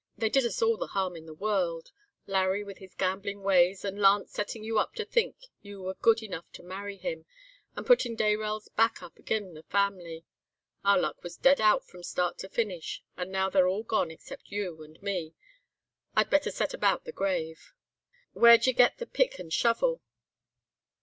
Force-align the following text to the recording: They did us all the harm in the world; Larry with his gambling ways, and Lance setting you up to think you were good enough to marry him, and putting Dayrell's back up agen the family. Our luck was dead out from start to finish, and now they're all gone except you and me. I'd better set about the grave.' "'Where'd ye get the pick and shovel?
They 0.17 0.29
did 0.29 0.45
us 0.47 0.63
all 0.63 0.77
the 0.77 0.87
harm 0.87 1.15
in 1.15 1.27
the 1.27 1.33
world; 1.35 1.91
Larry 2.25 2.63
with 2.63 2.79
his 2.79 2.95
gambling 2.95 3.43
ways, 3.43 3.85
and 3.85 4.01
Lance 4.01 4.31
setting 4.31 4.63
you 4.63 4.79
up 4.79 4.95
to 4.95 5.05
think 5.05 5.35
you 5.61 5.83
were 5.83 5.93
good 5.93 6.23
enough 6.23 6.51
to 6.53 6.63
marry 6.63 6.97
him, 6.97 7.27
and 7.75 7.85
putting 7.85 8.15
Dayrell's 8.15 8.67
back 8.69 9.03
up 9.03 9.19
agen 9.19 9.53
the 9.53 9.61
family. 9.61 10.25
Our 10.83 10.97
luck 10.97 11.21
was 11.21 11.37
dead 11.37 11.61
out 11.61 11.85
from 11.85 12.01
start 12.01 12.39
to 12.39 12.49
finish, 12.49 13.03
and 13.15 13.31
now 13.31 13.51
they're 13.51 13.67
all 13.67 13.83
gone 13.83 14.09
except 14.09 14.49
you 14.51 14.81
and 14.81 14.99
me. 15.03 15.35
I'd 16.15 16.31
better 16.31 16.49
set 16.49 16.73
about 16.73 17.05
the 17.05 17.11
grave.' 17.11 17.71
"'Where'd 18.33 18.65
ye 18.65 18.73
get 18.73 18.97
the 18.97 19.05
pick 19.05 19.37
and 19.37 19.53
shovel? 19.53 20.01